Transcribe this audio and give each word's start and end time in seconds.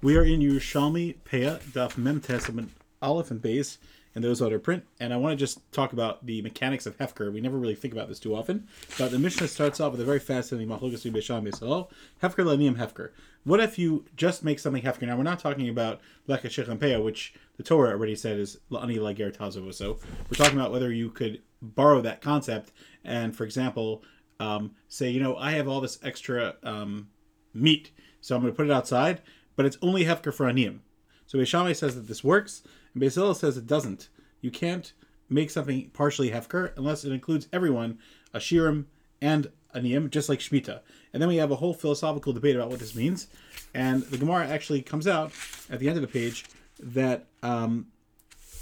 We 0.00 0.16
are 0.16 0.22
in 0.22 0.38
Yerushalmi 0.38 1.16
Peah 1.24 1.60
Daf 1.72 1.98
Mem 1.98 2.20
Tes 2.20 2.46
Amud 2.46 2.68
Aleph 3.02 3.32
and 3.32 3.42
Base 3.42 3.78
and 4.14 4.22
those 4.22 4.40
other 4.40 4.60
print. 4.60 4.84
And 5.00 5.12
I 5.12 5.16
want 5.16 5.32
to 5.32 5.36
just 5.36 5.72
talk 5.72 5.92
about 5.92 6.24
the 6.24 6.40
mechanics 6.40 6.86
of 6.86 6.96
Hefker. 6.98 7.32
We 7.32 7.40
never 7.40 7.58
really 7.58 7.74
think 7.74 7.94
about 7.94 8.06
this 8.06 8.20
too 8.20 8.36
often, 8.36 8.68
but 8.96 9.10
the 9.10 9.18
Mishnah 9.18 9.48
starts 9.48 9.80
off 9.80 9.90
with 9.90 10.00
a 10.00 10.04
very 10.04 10.20
fascinating 10.20 10.68
Machlokas 10.68 11.10
Beisham 11.10 11.48
Beisal 11.48 11.88
Hefker 12.22 12.44
Lanium 12.44 12.76
Hefker. 12.76 13.10
What 13.42 13.58
if 13.58 13.76
you 13.76 14.04
just 14.14 14.44
make 14.44 14.60
something 14.60 14.84
Hefker? 14.84 15.02
Now 15.02 15.16
we're 15.16 15.24
not 15.24 15.40
talking 15.40 15.68
about 15.68 16.00
Leka 16.28 16.48
Shechem 16.48 16.78
Peah, 16.78 17.02
which 17.02 17.34
the 17.56 17.64
Torah 17.64 17.90
already 17.90 18.14
said 18.14 18.38
is 18.38 18.56
La'ani 18.70 19.00
Lager 19.00 19.32
Tazovo. 19.32 19.74
So 19.74 19.98
we're 20.30 20.36
talking 20.36 20.56
about 20.56 20.70
whether 20.70 20.92
you 20.92 21.10
could 21.10 21.42
borrow 21.60 22.00
that 22.02 22.20
concept 22.20 22.70
and, 23.02 23.34
for 23.34 23.42
example, 23.42 24.04
um, 24.38 24.76
say, 24.86 25.10
you 25.10 25.20
know, 25.20 25.34
I 25.36 25.52
have 25.52 25.66
all 25.66 25.80
this 25.80 25.98
extra 26.04 26.54
um, 26.62 27.08
meat, 27.52 27.90
so 28.20 28.36
I'm 28.36 28.42
going 28.42 28.52
to 28.52 28.56
put 28.56 28.66
it 28.66 28.72
outside 28.72 29.22
but 29.58 29.66
it's 29.66 29.76
only 29.82 30.04
Hefker 30.04 30.32
for 30.32 30.46
Aniyim. 30.46 30.78
So 31.26 31.36
Beis 31.36 31.48
Shammai 31.48 31.72
says 31.72 31.96
that 31.96 32.06
this 32.06 32.22
works, 32.22 32.62
and 32.94 33.02
Hillel 33.02 33.34
says 33.34 33.56
it 33.56 33.66
doesn't. 33.66 34.08
You 34.40 34.52
can't 34.52 34.92
make 35.28 35.50
something 35.50 35.90
partially 35.90 36.30
Hefker 36.30 36.70
unless 36.76 37.04
it 37.04 37.10
includes 37.10 37.48
everyone, 37.52 37.98
Ashirim 38.32 38.84
and 39.20 39.50
Aniyim, 39.74 40.10
just 40.10 40.28
like 40.28 40.38
Shemitah. 40.38 40.82
And 41.12 41.20
then 41.20 41.28
we 41.28 41.38
have 41.38 41.50
a 41.50 41.56
whole 41.56 41.74
philosophical 41.74 42.32
debate 42.32 42.54
about 42.54 42.70
what 42.70 42.78
this 42.78 42.94
means. 42.94 43.26
And 43.74 44.04
the 44.04 44.16
Gemara 44.16 44.46
actually 44.46 44.80
comes 44.80 45.08
out 45.08 45.32
at 45.68 45.80
the 45.80 45.88
end 45.88 45.96
of 45.96 46.02
the 46.02 46.08
page 46.08 46.44
that 46.78 47.26
um, 47.42 47.88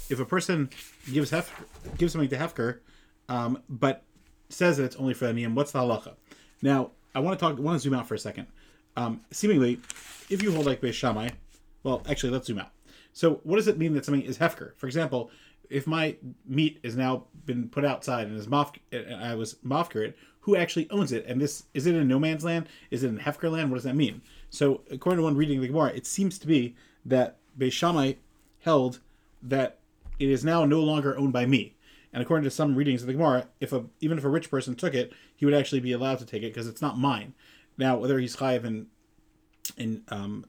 if 0.09 0.19
a 0.19 0.25
person 0.25 0.67
gives 1.13 1.29
hef- 1.29 1.63
gives 1.99 2.13
something 2.13 2.29
to 2.29 2.37
Hefker, 2.37 2.79
um, 3.29 3.61
but 3.69 4.03
says 4.49 4.77
that 4.77 4.85
it's 4.85 4.95
only 4.95 5.13
for 5.13 5.31
Aniyim, 5.31 5.53
what's 5.53 5.73
the 5.73 5.79
halacha? 5.79 6.15
Now, 6.63 6.89
I 7.13 7.19
want 7.19 7.37
to 7.37 7.45
talk. 7.45 7.55
I 7.55 7.61
want 7.61 7.75
to 7.75 7.83
zoom 7.83 7.93
out 7.93 8.07
for 8.07 8.15
a 8.15 8.19
second. 8.19 8.47
Um, 8.97 9.21
seemingly, 9.31 9.79
if 10.29 10.41
you 10.41 10.51
hold 10.51 10.65
like 10.65 10.81
Beis 10.81 10.93
Shammai, 10.93 11.29
well, 11.83 12.01
actually, 12.09 12.31
let's 12.31 12.47
zoom 12.47 12.59
out. 12.59 12.71
So, 13.13 13.39
what 13.43 13.55
does 13.55 13.67
it 13.67 13.77
mean 13.77 13.93
that 13.93 14.03
something 14.03 14.23
is 14.23 14.39
hefker? 14.39 14.75
For 14.75 14.87
example, 14.87 15.29
if 15.69 15.85
my 15.85 16.15
meat 16.45 16.79
has 16.83 16.97
now 16.97 17.25
been 17.45 17.69
put 17.69 17.85
outside 17.85 18.27
and 18.27 18.35
is 18.35 18.47
mof, 18.47 18.75
and 18.91 19.15
I 19.15 19.35
was 19.35 19.55
mofker 19.65 20.03
it, 20.03 20.17
who 20.41 20.55
actually 20.55 20.89
owns 20.89 21.11
it? 21.11 21.25
And 21.27 21.39
this 21.39 21.63
is 21.73 21.85
it 21.85 21.95
in 21.95 22.07
no 22.07 22.19
man's 22.19 22.43
land? 22.43 22.67
Is 22.89 23.03
it 23.03 23.09
in 23.09 23.19
hefker 23.19 23.51
land? 23.51 23.69
What 23.69 23.77
does 23.77 23.83
that 23.83 23.95
mean? 23.95 24.21
So, 24.49 24.81
according 24.89 25.17
to 25.17 25.23
one 25.23 25.37
reading 25.37 25.57
of 25.57 25.61
the 25.61 25.67
Gemara, 25.67 25.91
it 25.93 26.07
seems 26.07 26.39
to 26.39 26.47
be 26.47 26.75
that 27.05 27.37
Beis 27.57 27.73
Shammai 27.73 28.13
held 28.61 28.99
that 29.43 29.77
it 30.17 30.29
is 30.29 30.43
now 30.43 30.65
no 30.65 30.79
longer 30.79 31.17
owned 31.17 31.33
by 31.33 31.45
me. 31.45 31.75
And 32.13 32.23
according 32.23 32.45
to 32.45 32.51
some 32.51 32.75
readings 32.75 33.01
of 33.01 33.07
the 33.07 33.13
Gemara, 33.13 33.47
if 33.59 33.71
a 33.71 33.85
even 33.99 34.17
if 34.17 34.23
a 34.23 34.29
rich 34.29 34.49
person 34.49 34.73
took 34.73 34.95
it, 34.95 35.13
he 35.35 35.45
would 35.45 35.53
actually 35.53 35.81
be 35.81 35.91
allowed 35.91 36.17
to 36.19 36.25
take 36.25 36.41
it 36.41 36.53
because 36.53 36.67
it's 36.67 36.81
not 36.81 36.97
mine. 36.97 37.35
Now, 37.77 37.97
whether 37.97 38.19
he's 38.19 38.35
chayiv 38.35 38.65
in 38.65 38.87
in 39.77 40.03
um, 40.09 40.45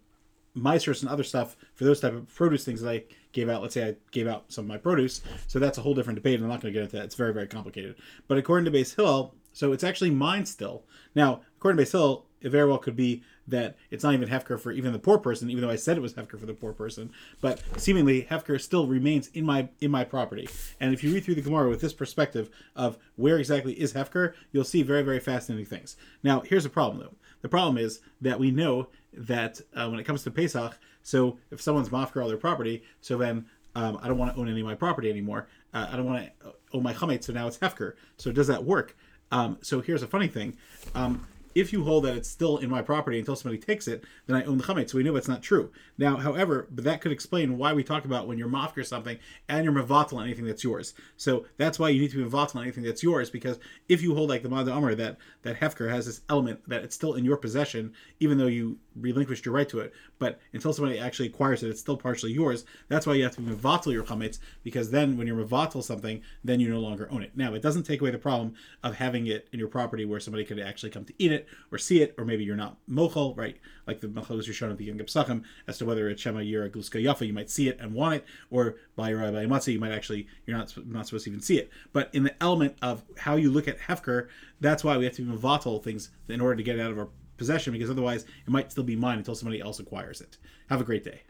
Meisters 0.57 1.03
and 1.03 1.11
other 1.11 1.25
stuff 1.25 1.57
for 1.75 1.85
those 1.85 2.01
type 2.01 2.15
of 2.15 2.33
produce 2.35 2.65
things 2.65 2.81
that 2.81 2.91
I 2.91 3.05
gave 3.33 3.49
out. 3.49 3.63
Let's 3.63 3.75
say 3.75 3.89
I 3.89 3.97
gave 4.11 4.27
out 4.27 4.51
some 4.51 4.65
of 4.65 4.69
my 4.69 4.79
produce, 4.79 5.21
so 5.47 5.59
that's 5.59 5.79
a 5.79 5.81
whole 5.81 5.95
different 5.95 6.17
debate. 6.17 6.37
And 6.37 6.45
I'm 6.45 6.51
not 6.51 6.61
going 6.61 6.73
to 6.73 6.79
get 6.79 6.85
into 6.85 6.97
that. 6.97 7.05
It's 7.05 7.15
very 7.15 7.33
very 7.33 7.47
complicated. 7.47 7.97
But 8.27 8.39
according 8.39 8.71
to 8.71 8.77
Beis 8.77 8.95
Hillel, 8.95 9.35
so 9.53 9.73
it's 9.73 9.85
actually 9.85 10.11
mine 10.11 10.47
still. 10.47 10.85
Now, 11.15 11.43
according 11.57 11.79
to 11.79 11.85
Beis 11.85 11.93
Hillel, 11.93 12.27
it 12.41 12.51
very 12.51 12.69
well 12.69 12.79
could 12.79 12.97
be 12.97 13.23
that 13.47 13.77
it's 13.91 14.05
not 14.05 14.15
even 14.15 14.29
Hefker 14.29 14.59
for 14.61 14.73
even 14.73 14.93
the 14.93 14.99
poor 14.99 15.19
person, 15.19 15.51
even 15.51 15.63
though 15.63 15.71
I 15.71 15.77
said 15.77 15.97
it 15.97 16.01
was 16.01 16.15
Hefker 16.15 16.39
for 16.39 16.47
the 16.47 16.55
poor 16.55 16.73
person. 16.73 17.11
But 17.41 17.63
seemingly 17.77 18.23
Hefker 18.31 18.61
still 18.61 18.87
remains 18.87 19.29
in 19.29 19.45
my 19.45 19.69
in 19.81 19.91
my 19.91 20.05
property. 20.05 20.49
And 20.81 20.93
if 20.93 21.03
you 21.03 21.13
read 21.13 21.25
through 21.25 21.37
the 21.37 21.43
Gemara 21.43 21.69
with 21.69 21.81
this 21.81 21.93
perspective 21.93 22.51
of 22.77 22.99
where 23.17 23.39
exactly 23.39 23.73
is 23.75 23.93
Hefker, 23.93 24.35
you'll 24.53 24.65
see 24.65 24.83
very 24.83 25.03
very 25.03 25.21
fascinating 25.21 25.67
things. 25.67 25.97
Now, 26.23 26.41
here's 26.41 26.65
the 26.65 26.71
problem 26.71 27.01
though. 27.01 27.15
The 27.43 27.49
problem 27.49 27.79
is 27.79 28.01
that 28.21 28.39
we 28.39 28.51
know 28.51 28.89
that 29.13 29.61
uh, 29.75 29.89
when 29.89 30.01
it 30.01 30.05
comes 30.05 30.23
to 30.25 30.31
Pesach, 30.31 30.79
so 31.03 31.39
if 31.51 31.61
someone's 31.61 31.89
mafker 31.89 32.23
all 32.23 32.29
their 32.29 32.37
property, 32.37 32.83
so 33.01 33.17
then 33.17 33.47
um, 33.75 33.99
I 34.03 34.09
don't 34.09 34.19
want 34.19 34.35
to 34.35 34.41
own 34.41 34.49
any 34.49 34.61
of 34.61 34.67
my 34.67 34.75
property 34.75 35.09
anymore. 35.09 35.49
Uh, 35.73 35.87
I 35.91 35.97
don't 35.97 36.07
want 36.07 36.25
to 36.25 36.55
own 36.73 36.83
my 36.83 36.93
chametz, 36.93 37.25
so 37.25 37.33
now 37.33 37.47
it's 37.47 37.59
hefker. 37.59 37.95
So 38.17 38.33
does 38.33 38.47
that 38.49 38.65
work? 38.65 38.97
Um, 39.31 39.59
so 39.63 39.81
here's 39.81 40.03
a 40.03 40.07
funny 40.07 40.29
thing. 40.29 40.57
Um, 40.95 41.27
if 41.55 41.73
you 41.73 41.85
hold 41.85 42.05
that 42.05 42.17
it's 42.17 42.29
still 42.29 42.59
in 42.59 42.71
my 42.71 42.83
property 42.83 43.19
until 43.19 43.37
somebody 43.37 43.59
takes 43.59 43.89
it, 43.89 44.05
then 44.27 44.37
I 44.37 44.45
own 44.45 44.59
the 44.59 44.65
chametz. 44.65 44.91
So 44.91 44.99
we 44.99 45.05
know 45.05 45.13
that's 45.13 45.29
not 45.29 45.43
true. 45.43 45.71
Now, 45.97 46.17
however, 46.17 46.69
but 46.71 46.85
that 46.85 47.01
could 47.01 47.13
explain 47.13 47.59
why 47.59 47.73
we 47.73 47.85
talk 47.85 48.05
about 48.05 48.27
when 48.27 48.39
you're 48.39 48.49
mafker 48.49 48.85
something 48.85 49.19
and 49.49 49.65
you're 49.65 49.73
mavatal 49.73 50.19
on 50.19 50.25
anything 50.25 50.45
that's 50.45 50.65
yours. 50.65 50.95
So 51.17 51.47
that's 51.57 51.79
why 51.79 51.91
you 51.91 52.01
need 52.01 52.11
to 52.13 52.25
be 52.25 52.31
mavatal 52.31 52.57
on 52.57 52.63
anything 52.63 52.85
that's 52.85 53.03
yours 53.03 53.31
because 53.31 53.59
if 53.89 54.03
you 54.03 54.15
hold 54.15 54.29
like 54.29 54.43
the 54.43 54.49
Mada 54.49 54.73
Amr 54.73 54.95
that 54.97 55.19
that 55.43 55.61
hefker 55.61 55.91
has 55.91 56.07
this 56.07 56.23
element 56.29 56.61
that 56.69 56.85
it's 56.85 56.95
still 56.95 57.15
in 57.15 57.25
your 57.25 57.37
possession, 57.37 57.93
even 58.21 58.39
though 58.39 58.47
you 58.47 58.79
relinquished 58.97 59.45
your 59.45 59.55
right 59.55 59.69
to 59.69 59.81
it, 59.81 59.93
but 60.19 60.41
until 60.53 60.73
somebody 60.73 60.99
actually 60.99 61.29
acquires 61.29 61.63
it, 61.63 61.71
it's 61.71 61.81
still 61.81 61.97
partially 61.97 62.33
yours. 62.33 62.65
That's 62.89 63.07
why 63.07 63.15
you 63.15 63.23
have 63.25 63.35
to 63.37 63.41
be 63.41 63.53
mavatal 63.53 63.93
your 63.93 64.05
chametz 64.05 64.39
because 64.63 64.91
then 64.91 65.17
when 65.17 65.27
you're 65.27 65.45
mavatal 65.45 65.83
something, 65.83 66.23
then 66.45 66.61
you 66.61 66.69
no 66.69 66.81
longer 66.81 67.09
own 67.11 67.23
it. 67.23 67.33
Now, 67.37 67.55
it 67.55 67.63
doesn't 67.63 67.85
take 67.85 68.01
away 68.01 68.11
the 68.11 68.19
problem 68.19 68.55
of 68.83 68.97
having 68.97 69.27
it 69.27 69.49
in 69.53 69.59
your 69.59 69.69
property 69.69 70.05
where 70.05 70.21
somebody 70.21 70.45
could 70.45 70.59
actually 70.59 70.91
come 70.91 71.05
to 71.05 71.15
eat 71.19 71.33
it 71.33 71.38
or 71.71 71.79
see 71.79 72.03
it, 72.03 72.15
or 72.19 72.25
maybe 72.25 72.45
you're 72.45 72.57
not 72.57 72.77
mochel, 72.89 73.37
right? 73.37 73.57
Like 73.87 74.01
the 74.01 74.09
machlos 74.09 74.47
you're 74.47 74.55
shown 74.55 74.71
at 74.71 74.79
the 74.79 74.89
of 74.91 74.97
Pesachim, 74.97 75.45
as 75.67 75.79
to 75.79 75.85
whether 75.85 76.09
it's 76.09 76.21
Shema 76.21 76.41
Yira 76.41 76.71
Gluska 76.71 77.03
Yafa, 77.03 77.27
you 77.27 77.33
might 77.33 77.51
see 77.51 77.69
it 77.69 77.79
and 77.81 77.95
want 77.95 78.17
it, 78.17 78.25
or 78.51 78.77
by 78.97 79.13
Rai 79.13 79.31
by 79.31 79.47
Matzah, 79.47 79.73
you 79.73 79.79
might 79.79 79.93
actually, 79.93 80.27
you're 80.47 80.57
not 80.57 80.73
not 80.87 81.07
supposed 81.07 81.25
to 81.25 81.31
even 81.31 81.41
see 81.41 81.59
it. 81.59 81.71
But 81.93 82.11
in 82.13 82.25
the 82.25 82.35
element 82.43 82.77
of 82.83 83.05
how 83.17 83.37
you 83.37 83.51
look 83.51 83.69
at 83.69 83.79
Hefker, 83.79 84.29
that's 84.61 84.83
why 84.83 84.97
we 84.97 85.05
have 85.05 85.15
to 85.15 85.23
be 85.23 85.33
mavatal 85.33 85.83
things 85.83 86.11
in 86.29 86.41
order 86.41 86.57
to 86.57 86.63
get 86.63 86.79
it 86.79 86.83
out 86.83 86.91
of 86.91 86.99
our 86.99 87.09
possession, 87.37 87.73
because 87.73 87.91
otherwise 87.91 88.25
it 88.25 88.51
might 88.51 88.71
still 88.73 88.85
be 88.85 88.97
mine 88.97 89.19
until 89.19 89.35
somebody 89.35 89.61
else 89.61 89.79
acquires 89.79 90.21
it. 90.21 90.37
Have 90.69 90.81
a 90.81 90.85
great 90.85 91.05
day. 91.05 91.23